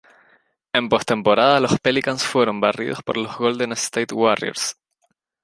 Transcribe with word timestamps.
En 0.73 0.89
postemporada, 0.89 1.59
los 1.59 1.79
Pelicans 1.79 2.23
fueron 2.23 2.59
barridos 2.59 3.03
por 3.03 3.17
los 3.17 3.37
Golden 3.37 3.73
State 3.73 4.15
Warriors. 4.15 4.75